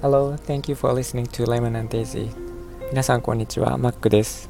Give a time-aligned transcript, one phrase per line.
[0.00, 2.30] Hello, thank you for listening to Lemon and Daisy.
[2.88, 4.48] 皆さんこんにちは、マックです。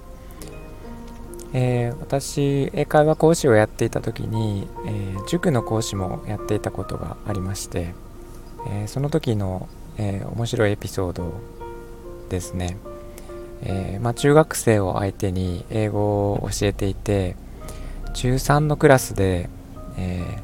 [1.53, 7.93] えー、私、英会話講師をやっていた時に、えー、塾の講師もやっていたことがありまして、
[8.69, 9.69] えー、その時の、
[9.99, 11.33] え面白いエピソード
[12.29, 12.77] ですね。
[13.63, 17.35] えまあ、中学生を相手に英語を教えていて、
[18.15, 19.51] 中3のクラスで、
[19.97, 20.39] え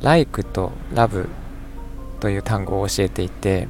[0.00, 1.28] ー、like と love
[2.20, 3.68] という単語を教えていて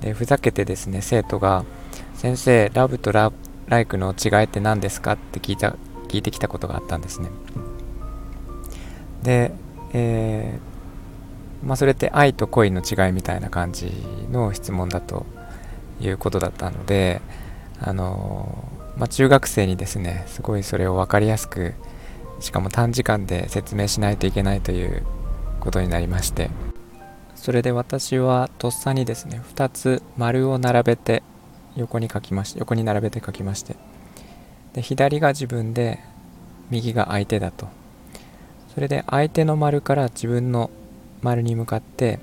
[0.00, 1.64] でふざけてですね生徒が
[2.14, 3.32] 「先生ラブとラ
[3.66, 5.76] ライクの違いって何ですか?」って聞いた
[6.08, 7.28] 聞いてきたことがあったんですね
[9.22, 9.52] で、
[9.92, 13.92] えー、まあ、それって愛と恋の違いみたいな感じ
[14.30, 15.24] の質問だと
[16.00, 17.22] いうことだったので
[17.80, 21.74] あのまあ、中学生にですねすごいそれを分かりやすく
[22.42, 25.04] しかも短時間で説明しないといけないという
[25.60, 26.50] ことになりまして
[27.34, 31.22] それで私はとっさにですね2つ丸を並べて
[31.76, 33.76] 横に書きまし横に並べて書きまして
[34.74, 36.00] で左が自分で
[36.70, 37.68] 右が相手だと。
[38.74, 40.70] それで相手の丸から自分の
[41.20, 42.20] 丸に向かって、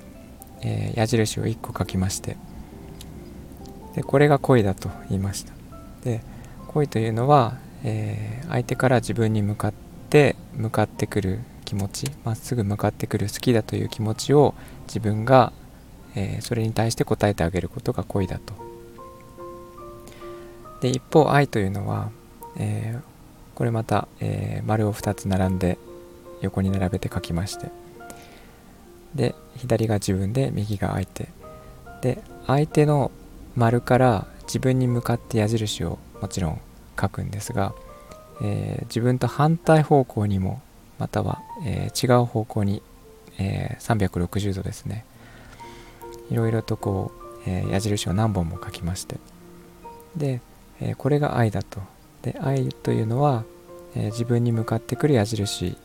[0.62, 2.36] えー、矢印を1個書きまして
[3.94, 5.52] でこれが恋だと言いました。
[6.02, 6.22] で
[6.66, 14.54] 恋というのは、えー、相手から自分に向かってて向かってくる気持ちまっすぐ向かってくる好きだという気持ちを
[14.88, 15.52] 自分が、
[16.16, 18.54] えー、それに対して答えてあげることが恋だと。
[20.80, 22.10] で一方愛というのは、
[22.56, 23.02] えー、
[23.54, 25.78] これまた、えー、丸を2つ並んで
[26.40, 27.70] 横に並べて書きまして。
[29.14, 31.28] で左が自分で右が相手。
[32.02, 33.12] で相手の
[33.54, 36.60] 丸から自分に向かって矢印をもちろん
[37.00, 37.74] 書くんですが
[38.42, 40.60] えー、自分と反対方向にも
[40.98, 42.82] または、えー、違う方向に、
[43.38, 45.04] えー、360度ですね。
[46.30, 49.16] いろいろとこう、え矢印を何本も書きまして。
[50.16, 50.40] で、
[50.80, 51.80] えこれが愛だと。
[52.22, 53.44] で愛というのは、
[53.96, 55.76] え自分に向かってくる矢印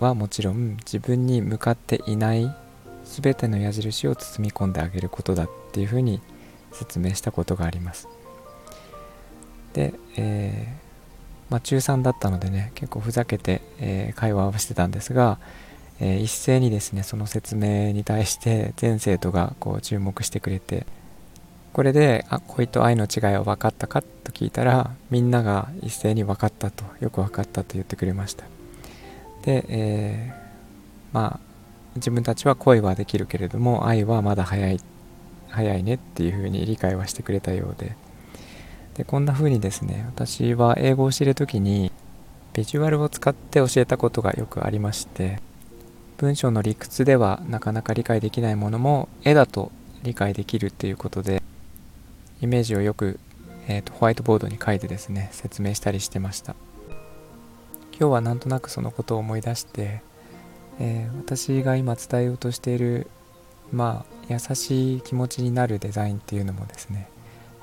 [0.00, 2.54] はもちろん自分に向かっていない
[3.04, 6.20] 全ての矢印を包み込んであげることだっていうふうに
[6.72, 8.08] 説明したことがあります。
[9.74, 10.83] で、え
[11.54, 15.38] まあ、中3だったのでね結構ふざけて、えー、会話をしてたんですが、
[16.00, 20.84] えー、一斉にですねその説明に対して全生徒がこう注目してくれて
[21.72, 28.46] これで「あ恋と愛の違いは分かったか?」と聞いたらみんなが一斉に分かったとよく分かったと言ってくれました
[29.44, 30.34] で、えー、
[31.12, 31.40] まあ
[31.94, 34.80] 自分たちは恋はできるけれども愛はまだ早い
[35.50, 37.96] 早いねっていうふうに理解はしてくれたようで
[38.94, 41.92] でこんな風にですね私は英語を教える時に
[42.52, 45.40] ビジュアルを使って教えたことがよくありまして
[46.18, 49.72] 文章の理屈ではなかなか理解できないものも絵だと
[50.04, 51.42] 理解できるっていうことで
[52.40, 53.18] イメージをよく、
[53.66, 56.54] えーと、ホワイトボードに書いてですね説明したりしてました。
[57.98, 60.02] 今日はなんとなくそのことを思い出して、
[60.80, 63.06] えー、私が今伝えようとしている
[63.72, 67.08] まあ優しい気持ちになるデザインっていうのもですね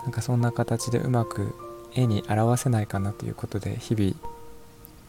[0.04, 1.56] なんかそんな形でうまく
[1.94, 4.14] 絵に表せないかなということで日々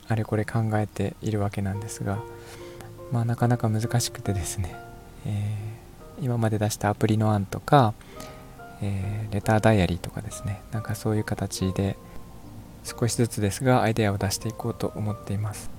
[0.09, 2.19] あれこれ考えているわけなんですが
[3.13, 4.75] まあなかなか難しくてですね、
[5.27, 7.95] えー、今まで出したアプリの案とか、
[8.83, 11.97] えー、レターダイアリーとかですねなんかそういう形で
[12.85, 15.71] 少しずつですがアイデアを出していこうと思っています。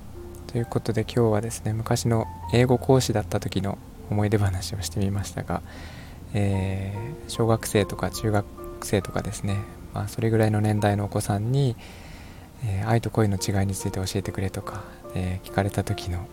[0.48, 3.78] ということで今日はですね昔の英語講師だった時の
[4.10, 5.64] 思い出話をしてみましたが、
[6.34, 9.58] えー、小学生とか中学生とかですね、
[9.94, 11.76] まあ、それぐらいの年代のお子さんに、
[12.66, 14.84] えー、愛と恋の違いについて教えてくれとか、
[15.16, 16.28] えー、聞かれた時の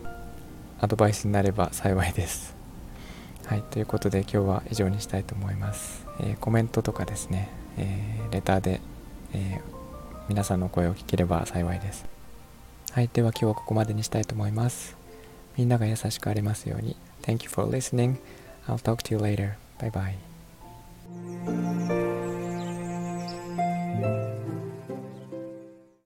[0.79, 2.55] アドバイスになれば幸いです。
[3.45, 6.05] はい、ということで今日は以上にしたいと思います。
[6.19, 8.81] えー、コメントとかですね、えレターで、
[9.33, 9.59] え
[10.29, 12.05] 皆さんの声を聞ければ幸いです。
[12.91, 14.95] はい、では今日はここまでにしたいと思います。
[15.57, 16.95] みんなが優しくありますように。
[17.21, 18.17] Thank you for listening.
[18.67, 19.55] I'll talk to you later.
[19.79, 20.30] Bye bye.